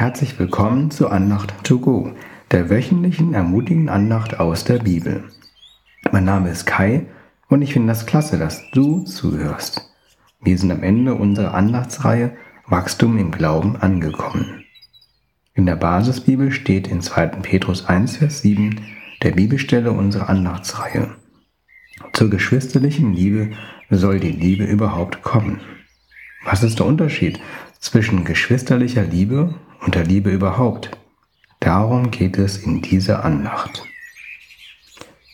Herzlich 0.00 0.38
willkommen 0.38 0.90
zu 0.90 1.10
Andacht 1.10 1.52
to 1.62 1.78
go, 1.78 2.10
der 2.52 2.70
wöchentlichen 2.70 3.34
ermutigenden 3.34 3.90
Andacht 3.90 4.40
aus 4.40 4.64
der 4.64 4.78
Bibel. 4.78 5.24
Mein 6.10 6.24
Name 6.24 6.48
ist 6.48 6.64
Kai 6.64 7.04
und 7.50 7.60
ich 7.60 7.74
finde 7.74 7.88
das 7.88 8.06
klasse, 8.06 8.38
dass 8.38 8.62
du 8.70 9.04
zuhörst. 9.04 9.90
Wir 10.40 10.56
sind 10.56 10.72
am 10.72 10.82
Ende 10.82 11.16
unserer 11.16 11.52
Andachtsreihe 11.52 12.34
Wachstum 12.66 13.18
im 13.18 13.30
Glauben 13.30 13.76
angekommen. 13.76 14.64
In 15.52 15.66
der 15.66 15.76
Basisbibel 15.76 16.50
steht 16.50 16.88
in 16.88 17.02
2. 17.02 17.26
Petrus 17.42 17.84
1, 17.84 18.16
Vers 18.16 18.40
7 18.40 18.80
der 19.22 19.32
Bibelstelle 19.32 19.92
unserer 19.92 20.30
Andachtsreihe. 20.30 21.10
Zur 22.14 22.30
geschwisterlichen 22.30 23.12
Liebe 23.12 23.50
soll 23.90 24.18
die 24.18 24.32
Liebe 24.32 24.64
überhaupt 24.64 25.22
kommen. 25.22 25.60
Was 26.44 26.62
ist 26.62 26.78
der 26.78 26.86
Unterschied 26.86 27.38
zwischen 27.78 28.24
geschwisterlicher 28.24 29.02
Liebe 29.02 29.54
und 29.80 29.94
der 29.94 30.04
Liebe 30.04 30.30
überhaupt? 30.30 30.90
Darum 31.60 32.10
geht 32.10 32.38
es 32.38 32.58
in 32.58 32.80
dieser 32.80 33.24
Andacht. 33.24 33.84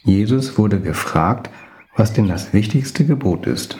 Jesus 0.02 0.58
wurde 0.58 0.80
gefragt, 0.80 1.50
was 1.94 2.12
denn 2.12 2.28
das 2.28 2.52
wichtigste 2.52 3.06
Gebot 3.06 3.46
ist. 3.46 3.78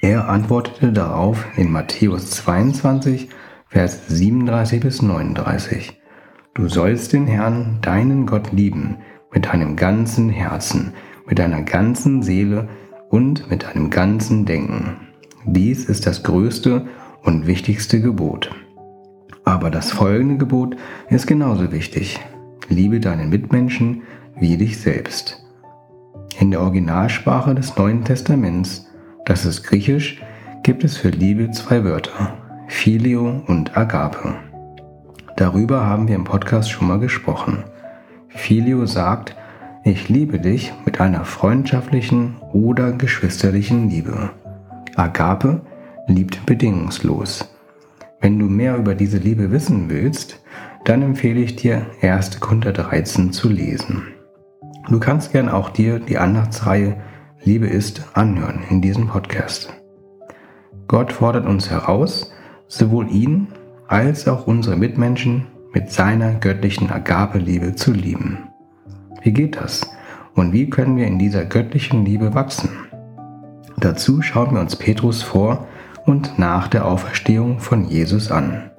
Er 0.00 0.28
antwortete 0.28 0.92
darauf 0.92 1.46
in 1.56 1.70
Matthäus 1.70 2.30
22, 2.30 3.28
Vers 3.68 4.08
37 4.08 4.80
bis 4.80 5.02
39. 5.02 6.00
Du 6.54 6.68
sollst 6.68 7.12
den 7.12 7.26
Herrn, 7.26 7.78
deinen 7.82 8.26
Gott, 8.26 8.52
lieben 8.52 8.98
mit 9.32 9.46
deinem 9.46 9.76
ganzen 9.76 10.30
Herzen, 10.30 10.94
mit 11.26 11.38
deiner 11.38 11.62
ganzen 11.62 12.22
Seele 12.22 12.68
und 13.10 13.50
mit 13.50 13.62
deinem 13.64 13.90
ganzen 13.90 14.46
Denken. 14.46 15.09
Dies 15.46 15.84
ist 15.86 16.06
das 16.06 16.22
größte 16.22 16.86
und 17.22 17.46
wichtigste 17.46 18.00
Gebot. 18.00 18.50
Aber 19.44 19.70
das 19.70 19.90
folgende 19.90 20.36
Gebot 20.36 20.76
ist 21.08 21.26
genauso 21.26 21.72
wichtig. 21.72 22.20
Liebe 22.68 23.00
deinen 23.00 23.30
Mitmenschen 23.30 24.02
wie 24.36 24.56
dich 24.56 24.78
selbst. 24.78 25.44
In 26.38 26.50
der 26.50 26.60
Originalsprache 26.60 27.54
des 27.54 27.76
Neuen 27.76 28.04
Testaments, 28.04 28.86
das 29.24 29.44
ist 29.44 29.64
Griechisch, 29.64 30.22
gibt 30.62 30.84
es 30.84 30.96
für 30.96 31.08
Liebe 31.08 31.50
zwei 31.50 31.84
Wörter, 31.84 32.34
Filio 32.68 33.42
und 33.46 33.76
Agape. 33.76 34.36
Darüber 35.36 35.86
haben 35.86 36.06
wir 36.06 36.16
im 36.16 36.24
Podcast 36.24 36.70
schon 36.70 36.86
mal 36.86 36.98
gesprochen. 36.98 37.64
Filio 38.28 38.86
sagt, 38.86 39.34
ich 39.84 40.08
liebe 40.08 40.38
dich 40.38 40.72
mit 40.84 41.00
einer 41.00 41.24
freundschaftlichen 41.24 42.36
oder 42.52 42.92
geschwisterlichen 42.92 43.88
Liebe. 43.88 44.30
Agape 45.00 45.62
liebt 46.06 46.44
bedingungslos. 46.44 47.48
Wenn 48.20 48.38
du 48.38 48.46
mehr 48.46 48.76
über 48.76 48.94
diese 48.94 49.16
Liebe 49.16 49.50
wissen 49.50 49.88
willst, 49.88 50.42
dann 50.84 51.00
empfehle 51.00 51.40
ich 51.40 51.56
dir 51.56 51.86
1. 52.02 52.40
Korinther 52.40 52.72
13 52.72 53.32
zu 53.32 53.48
lesen. 53.48 54.02
Du 54.88 55.00
kannst 55.00 55.32
gern 55.32 55.48
auch 55.48 55.70
dir 55.70 55.98
die 56.00 56.18
Andachtsreihe 56.18 56.96
Liebe 57.42 57.66
ist 57.66 58.02
anhören 58.12 58.62
in 58.68 58.82
diesem 58.82 59.06
Podcast. 59.06 59.72
Gott 60.86 61.12
fordert 61.12 61.46
uns 61.46 61.70
heraus, 61.70 62.34
sowohl 62.68 63.08
ihn 63.10 63.48
als 63.88 64.28
auch 64.28 64.46
unsere 64.46 64.76
Mitmenschen 64.76 65.46
mit 65.72 65.90
seiner 65.90 66.34
göttlichen 66.34 66.90
Agape-Liebe 66.90 67.74
zu 67.74 67.92
lieben. 67.92 68.50
Wie 69.22 69.32
geht 69.32 69.56
das? 69.56 69.90
Und 70.34 70.52
wie 70.52 70.68
können 70.68 70.96
wir 70.96 71.06
in 71.06 71.18
dieser 71.18 71.46
göttlichen 71.46 72.04
Liebe 72.04 72.34
wachsen? 72.34 72.68
Dazu 73.80 74.20
schauen 74.20 74.52
wir 74.54 74.60
uns 74.60 74.76
Petrus 74.76 75.22
vor 75.22 75.66
und 76.04 76.38
nach 76.38 76.68
der 76.68 76.84
Auferstehung 76.84 77.60
von 77.60 77.88
Jesus 77.88 78.30
an. 78.30 78.70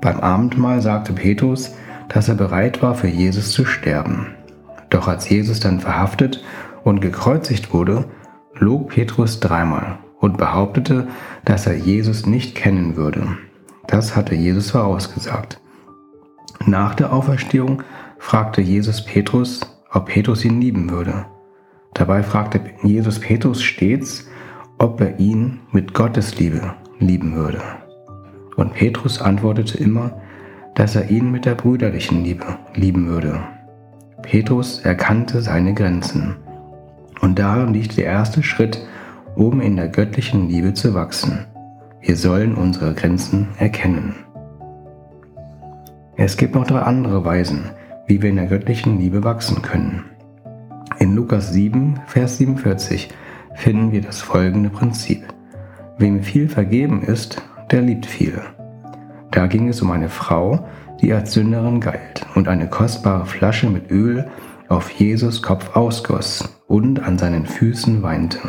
Beim 0.00 0.20
Abendmahl 0.20 0.80
sagte 0.80 1.12
Petrus, 1.12 1.72
dass 2.08 2.28
er 2.28 2.36
bereit 2.36 2.82
war, 2.82 2.94
für 2.94 3.08
Jesus 3.08 3.50
zu 3.50 3.64
sterben. 3.64 4.28
Doch 4.90 5.08
als 5.08 5.28
Jesus 5.28 5.60
dann 5.60 5.80
verhaftet 5.80 6.42
und 6.84 7.00
gekreuzigt 7.00 7.74
wurde, 7.74 8.04
log 8.54 8.90
Petrus 8.90 9.40
dreimal 9.40 9.98
und 10.20 10.38
behauptete, 10.38 11.08
dass 11.44 11.66
er 11.66 11.76
Jesus 11.76 12.26
nicht 12.26 12.54
kennen 12.54 12.96
würde. 12.96 13.26
Das 13.86 14.14
hatte 14.14 14.34
Jesus 14.34 14.70
vorausgesagt. 14.70 15.60
Nach 16.64 16.94
der 16.94 17.12
Auferstehung 17.12 17.82
fragte 18.18 18.60
Jesus 18.60 19.04
Petrus, 19.04 19.60
ob 19.90 20.06
Petrus 20.06 20.44
ihn 20.44 20.60
lieben 20.60 20.90
würde. 20.90 21.26
Dabei 21.98 22.22
fragte 22.22 22.60
Jesus 22.84 23.18
Petrus 23.18 23.60
stets, 23.60 24.28
ob 24.78 25.00
er 25.00 25.18
ihn 25.18 25.60
mit 25.72 25.94
Gottes 25.94 26.38
Liebe 26.38 26.74
lieben 27.00 27.34
würde. 27.34 27.60
Und 28.56 28.74
Petrus 28.74 29.20
antwortete 29.20 29.78
immer, 29.78 30.12
dass 30.76 30.94
er 30.94 31.10
ihn 31.10 31.32
mit 31.32 31.44
der 31.44 31.56
brüderlichen 31.56 32.22
Liebe 32.22 32.46
lieben 32.74 33.08
würde. 33.08 33.40
Petrus 34.22 34.78
erkannte 34.78 35.42
seine 35.42 35.74
Grenzen. 35.74 36.36
Und 37.20 37.40
darin 37.40 37.74
liegt 37.74 37.96
der 37.96 38.04
erste 38.04 38.44
Schritt, 38.44 38.78
um 39.34 39.60
in 39.60 39.74
der 39.74 39.88
göttlichen 39.88 40.48
Liebe 40.48 40.74
zu 40.74 40.94
wachsen. 40.94 41.46
Wir 42.00 42.16
sollen 42.16 42.54
unsere 42.54 42.94
Grenzen 42.94 43.48
erkennen. 43.58 44.14
Es 46.16 46.36
gibt 46.36 46.54
noch 46.54 46.66
drei 46.66 46.80
andere 46.80 47.24
Weisen, 47.24 47.70
wie 48.06 48.22
wir 48.22 48.30
in 48.30 48.36
der 48.36 48.46
göttlichen 48.46 49.00
Liebe 49.00 49.24
wachsen 49.24 49.62
können. 49.62 50.04
In 51.00 51.14
Lukas 51.14 51.52
7, 51.52 52.00
Vers 52.06 52.38
47 52.38 53.08
finden 53.54 53.92
wir 53.92 54.00
das 54.00 54.20
folgende 54.20 54.68
Prinzip. 54.68 55.22
Wem 55.96 56.24
viel 56.24 56.48
vergeben 56.48 57.02
ist, 57.02 57.40
der 57.70 57.82
liebt 57.82 58.04
viel. 58.04 58.40
Da 59.30 59.46
ging 59.46 59.68
es 59.68 59.80
um 59.80 59.92
eine 59.92 60.08
Frau, 60.08 60.66
die 61.00 61.12
als 61.12 61.34
Sünderin 61.34 61.80
galt 61.80 62.26
und 62.34 62.48
eine 62.48 62.68
kostbare 62.68 63.26
Flasche 63.26 63.70
mit 63.70 63.92
Öl 63.92 64.28
auf 64.68 64.90
Jesus 64.90 65.40
Kopf 65.40 65.76
ausgoss 65.76 66.60
und 66.66 67.00
an 67.00 67.16
seinen 67.16 67.46
Füßen 67.46 68.02
weinte. 68.02 68.40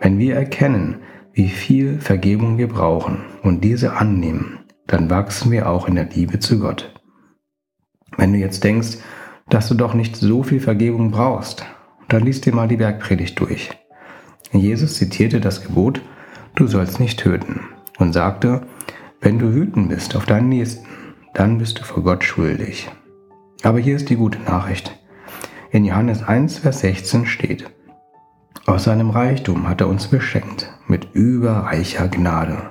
Wenn 0.00 0.18
wir 0.18 0.34
erkennen, 0.34 0.96
wie 1.32 1.48
viel 1.48 2.00
Vergebung 2.00 2.58
wir 2.58 2.68
brauchen 2.68 3.18
und 3.44 3.62
diese 3.62 3.92
annehmen, 3.92 4.60
dann 4.88 5.10
wachsen 5.10 5.52
wir 5.52 5.68
auch 5.68 5.86
in 5.86 5.94
der 5.94 6.06
Liebe 6.06 6.40
zu 6.40 6.58
Gott. 6.58 6.92
Wenn 8.16 8.32
du 8.32 8.40
jetzt 8.40 8.64
denkst, 8.64 8.98
dass 9.50 9.68
du 9.68 9.74
doch 9.74 9.94
nicht 9.94 10.16
so 10.16 10.42
viel 10.42 10.60
Vergebung 10.60 11.10
brauchst, 11.10 11.64
dann 12.08 12.24
liest 12.24 12.46
dir 12.46 12.54
mal 12.54 12.68
die 12.68 12.76
Bergpredigt 12.76 13.38
durch. 13.38 13.70
Jesus 14.52 14.94
zitierte 14.94 15.40
das 15.40 15.62
Gebot, 15.62 16.00
du 16.54 16.66
sollst 16.66 16.98
nicht 16.98 17.20
töten, 17.20 17.60
und 17.98 18.12
sagte, 18.12 18.62
wenn 19.20 19.38
du 19.38 19.54
wütend 19.54 19.90
bist 19.90 20.16
auf 20.16 20.24
deinen 20.24 20.48
Nächsten, 20.48 20.86
dann 21.34 21.58
bist 21.58 21.78
du 21.78 21.84
vor 21.84 22.02
Gott 22.02 22.24
schuldig. 22.24 22.88
Aber 23.62 23.78
hier 23.78 23.96
ist 23.96 24.08
die 24.08 24.16
gute 24.16 24.40
Nachricht. 24.40 24.98
In 25.70 25.84
Johannes 25.84 26.22
1, 26.22 26.58
Vers 26.58 26.80
16 26.80 27.26
steht, 27.26 27.70
aus 28.66 28.84
seinem 28.84 29.10
Reichtum 29.10 29.68
hat 29.68 29.80
er 29.80 29.88
uns 29.88 30.08
beschenkt 30.08 30.72
mit 30.86 31.08
überreicher 31.12 32.08
Gnade. 32.08 32.70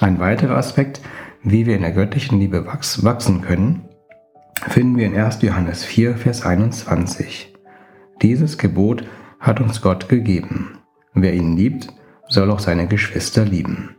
Ein 0.00 0.18
weiterer 0.18 0.56
Aspekt, 0.56 1.00
wie 1.42 1.66
wir 1.66 1.76
in 1.76 1.82
der 1.82 1.92
göttlichen 1.92 2.40
Liebe 2.40 2.66
wachsen 2.66 3.42
können, 3.42 3.83
finden 4.68 4.96
wir 4.96 5.06
in 5.06 5.16
1. 5.16 5.42
Johannes 5.42 5.84
4, 5.84 6.16
Vers 6.16 6.44
21. 6.44 7.54
Dieses 8.22 8.58
Gebot 8.58 9.04
hat 9.40 9.60
uns 9.60 9.82
Gott 9.82 10.08
gegeben. 10.08 10.78
Wer 11.12 11.34
ihn 11.34 11.56
liebt, 11.56 11.92
soll 12.28 12.50
auch 12.50 12.60
seine 12.60 12.86
Geschwister 12.86 13.44
lieben. 13.44 13.96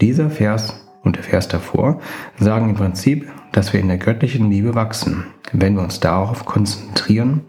Dieser 0.00 0.30
Vers 0.30 0.88
und 1.02 1.16
der 1.16 1.22
Vers 1.22 1.48
davor 1.48 2.00
sagen 2.38 2.70
im 2.70 2.76
Prinzip, 2.76 3.30
dass 3.52 3.72
wir 3.72 3.80
in 3.80 3.88
der 3.88 3.98
göttlichen 3.98 4.50
Liebe 4.50 4.74
wachsen, 4.74 5.24
wenn 5.52 5.74
wir 5.74 5.82
uns 5.82 6.00
darauf 6.00 6.44
konzentrieren, 6.44 7.42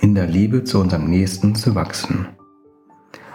in 0.00 0.14
der 0.14 0.26
Liebe 0.26 0.64
zu 0.64 0.80
unserem 0.80 1.08
Nächsten 1.08 1.54
zu 1.54 1.74
wachsen. 1.74 2.28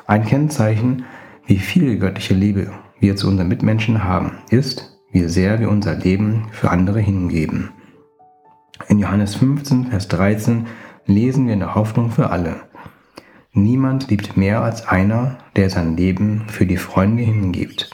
Ein 0.05 0.25
Kennzeichen, 0.25 1.05
wie 1.45 1.57
viel 1.57 1.97
göttliche 1.97 2.33
Liebe 2.33 2.71
wir 2.99 3.15
zu 3.15 3.27
unseren 3.27 3.47
Mitmenschen 3.47 4.03
haben, 4.03 4.37
ist, 4.49 4.99
wie 5.11 5.27
sehr 5.27 5.59
wir 5.59 5.69
unser 5.69 5.95
Leben 5.95 6.47
für 6.51 6.71
andere 6.71 6.99
hingeben. 6.99 7.69
In 8.89 8.99
Johannes 8.99 9.35
15, 9.35 9.87
Vers 9.87 10.07
13 10.07 10.67
lesen 11.05 11.45
wir 11.45 11.53
in 11.53 11.59
der 11.59 11.75
Hoffnung 11.75 12.09
für 12.09 12.31
alle. 12.31 12.61
Niemand 13.51 14.09
liebt 14.09 14.35
mehr 14.35 14.63
als 14.63 14.87
einer, 14.87 15.37
der 15.55 15.69
sein 15.69 15.95
Leben 15.95 16.45
für 16.47 16.65
die 16.65 16.77
Freunde 16.77 17.21
hingibt. 17.21 17.91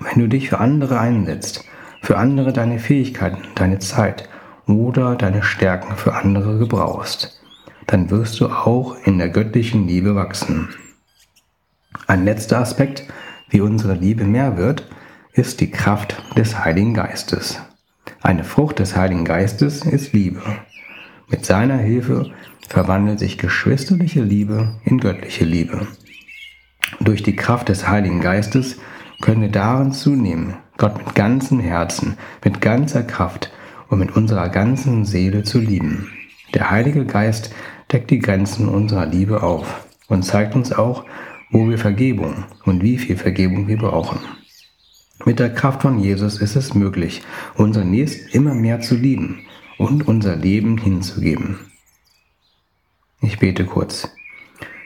Wenn 0.00 0.18
du 0.18 0.28
dich 0.28 0.48
für 0.48 0.58
andere 0.58 0.98
einsetzt, 0.98 1.64
für 2.02 2.18
andere 2.18 2.52
deine 2.52 2.80
Fähigkeiten, 2.80 3.42
deine 3.54 3.78
Zeit 3.78 4.28
oder 4.66 5.14
deine 5.14 5.42
Stärken 5.42 5.96
für 5.96 6.14
andere 6.14 6.58
gebrauchst, 6.58 7.40
dann 7.86 8.10
wirst 8.10 8.40
du 8.40 8.48
auch 8.48 8.96
in 9.04 9.18
der 9.18 9.28
göttlichen 9.28 9.86
Liebe 9.86 10.16
wachsen. 10.16 10.68
Ein 12.08 12.24
letzter 12.24 12.58
Aspekt, 12.58 13.04
wie 13.50 13.60
unsere 13.60 13.94
Liebe 13.94 14.24
mehr 14.24 14.56
wird, 14.56 14.88
ist 15.32 15.60
die 15.60 15.70
Kraft 15.70 16.20
des 16.36 16.58
Heiligen 16.58 16.94
Geistes. 16.94 17.60
Eine 18.24 18.42
Frucht 18.42 18.78
des 18.78 18.96
Heiligen 18.96 19.26
Geistes 19.26 19.84
ist 19.84 20.14
Liebe. 20.14 20.40
Mit 21.28 21.44
seiner 21.44 21.76
Hilfe 21.76 22.30
verwandelt 22.66 23.18
sich 23.18 23.36
geschwisterliche 23.36 24.22
Liebe 24.22 24.76
in 24.82 24.98
göttliche 24.98 25.44
Liebe. 25.44 25.86
Durch 27.00 27.22
die 27.22 27.36
Kraft 27.36 27.68
des 27.68 27.86
Heiligen 27.86 28.22
Geistes 28.22 28.78
können 29.20 29.42
wir 29.42 29.50
darin 29.50 29.92
zunehmen, 29.92 30.54
Gott 30.78 30.96
mit 30.96 31.14
ganzem 31.14 31.60
Herzen, 31.60 32.16
mit 32.42 32.62
ganzer 32.62 33.02
Kraft 33.02 33.52
und 33.90 33.98
mit 33.98 34.16
unserer 34.16 34.48
ganzen 34.48 35.04
Seele 35.04 35.42
zu 35.42 35.58
lieben. 35.58 36.10
Der 36.54 36.70
Heilige 36.70 37.04
Geist 37.04 37.54
deckt 37.92 38.10
die 38.10 38.20
Grenzen 38.20 38.70
unserer 38.70 39.04
Liebe 39.04 39.42
auf 39.42 39.86
und 40.08 40.22
zeigt 40.22 40.54
uns 40.54 40.72
auch, 40.72 41.04
wo 41.50 41.68
wir 41.68 41.76
Vergebung 41.76 42.44
und 42.64 42.82
wie 42.82 42.96
viel 42.96 43.18
Vergebung 43.18 43.68
wir 43.68 43.76
brauchen. 43.76 44.18
Mit 45.24 45.38
der 45.38 45.54
Kraft 45.54 45.82
von 45.82 46.00
Jesus 46.00 46.38
ist 46.40 46.56
es 46.56 46.74
möglich, 46.74 47.22
unseren 47.54 47.90
Nächsten 47.90 48.28
immer 48.30 48.54
mehr 48.54 48.80
zu 48.80 48.94
lieben 48.94 49.46
und 49.78 50.06
unser 50.06 50.36
Leben 50.36 50.76
hinzugeben. 50.76 51.60
Ich 53.20 53.38
bete 53.38 53.64
kurz. 53.64 54.08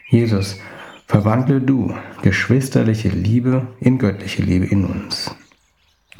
Jesus, 0.08 0.60
verwandle 1.06 1.60
du 1.60 1.94
geschwisterliche 2.22 3.08
Liebe 3.08 3.66
in 3.80 3.98
göttliche 3.98 4.42
Liebe 4.42 4.66
in 4.66 4.84
uns. 4.84 5.34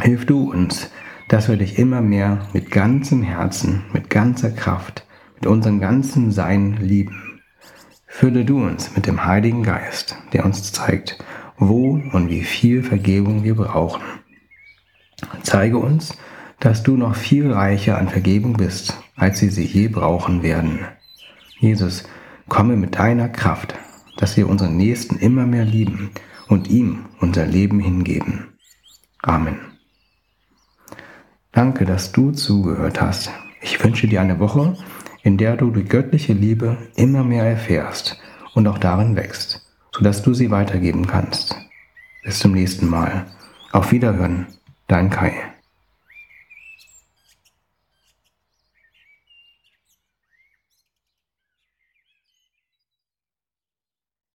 Hilf 0.01 0.27
du 0.27 0.51
uns, 0.51 0.91
dass 1.29 1.49
wir 1.49 1.57
dich 1.57 1.79
immer 1.79 2.01
mehr 2.01 2.49
mit 2.53 2.71
ganzem 2.71 3.23
Herzen, 3.23 3.85
mit 3.93 4.11
ganzer 4.11 4.51
Kraft, 4.51 5.07
mit 5.37 5.47
unserem 5.47 5.81
ganzen 5.81 6.33
Sein 6.33 6.79
lieben. 6.81 7.41
Fülle 8.07 8.45
du 8.45 8.65
uns 8.65 8.97
mit 8.97 9.07
dem 9.07 9.25
Heiligen 9.25 9.63
Geist, 9.63 10.17
der 10.33 10.45
uns 10.45 10.73
zeigt, 10.73 11.23
wo 11.59 12.01
und 12.13 12.29
wie 12.31 12.43
viel 12.43 12.83
Vergebung 12.83 13.45
wir 13.45 13.55
brauchen. 13.55 14.03
Zeige 15.43 15.79
uns, 15.79 16.17
dass 16.61 16.83
du 16.83 16.97
noch 16.97 17.15
viel 17.15 17.53
reicher 17.53 17.99
an 17.99 18.09
Vergebung 18.09 18.55
bist, 18.55 18.95
als 19.17 19.43
wir 19.43 19.51
sie 19.51 19.65
je 19.65 19.89
brauchen 19.89 20.43
werden. 20.43 20.81
Jesus, 21.59 22.05
komme 22.49 22.77
mit 22.77 22.99
deiner 22.99 23.29
Kraft, 23.29 23.75
dass 24.17 24.37
wir 24.37 24.49
unseren 24.49 24.77
Nächsten 24.77 25.17
immer 25.17 25.47
mehr 25.47 25.65
lieben 25.65 26.11
und 26.49 26.69
ihm 26.69 27.07
unser 27.21 27.47
Leben 27.47 27.81
hingeben. 27.81 28.49
Amen. 29.23 29.59
Danke, 31.53 31.85
dass 31.85 32.13
du 32.13 32.31
zugehört 32.31 33.01
hast. 33.01 33.31
Ich 33.61 33.83
wünsche 33.83 34.07
dir 34.07 34.21
eine 34.21 34.39
Woche, 34.39 34.77
in 35.23 35.37
der 35.37 35.57
du 35.57 35.71
die 35.71 35.85
göttliche 35.85 36.33
Liebe 36.33 36.77
immer 36.95 37.25
mehr 37.25 37.45
erfährst 37.45 38.19
und 38.55 38.67
auch 38.67 38.79
darin 38.79 39.17
wächst, 39.17 39.68
sodass 39.99 40.23
du 40.23 40.33
sie 40.33 40.53
weitergeben 40.53 41.09
kannst. 41.09 41.56
Bis 42.23 42.39
zum 42.39 42.53
nächsten 42.53 42.89
Mal. 42.89 43.27
Auf 43.73 43.91
Wiederhören, 43.91 44.47
dein 44.87 45.11
Kai. 45.11 45.33